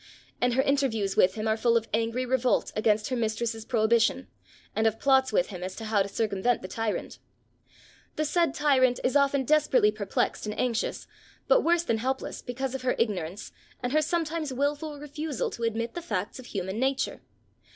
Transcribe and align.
And 0.41 0.55
her 0.55 0.63
interviews 0.63 1.15
with 1.15 1.35
him 1.35 1.47
are 1.47 1.55
full 1.55 1.77
of 1.77 1.87
angry 1.93 2.25
revolt 2.25 2.73
against 2.75 3.09
her 3.09 3.15
mistress's 3.15 3.65
prohibition, 3.65 4.27
and 4.75 4.87
of 4.87 4.99
plots 4.99 5.31
with 5.31 5.49
him 5.49 5.61
as 5.61 5.75
to 5.75 5.85
how 5.85 6.01
to 6.01 6.09
circumvent 6.09 6.63
the 6.63 6.67
tyrant. 6.67 7.19
The 8.15 8.25
said 8.25 8.55
tyrant 8.55 8.99
is 9.03 9.15
often 9.15 9.45
desperately 9.45 9.91
perplexed 9.91 10.47
and 10.47 10.59
anxious, 10.59 11.05
but 11.47 11.61
worse 11.61 11.83
than 11.83 11.99
helpless, 11.99 12.41
because 12.41 12.73
of 12.73 12.81
her 12.81 12.95
ignorance 12.97 13.51
and 13.83 13.93
her 13.93 14.01
sometimes 14.01 14.51
wilful 14.51 14.97
refusal 14.99 15.51
to 15.51 15.61
admit 15.65 15.93
the 15.93 16.01
facts 16.01 16.39
of 16.39 16.47
human 16.47 16.79
nature. 16.79 17.21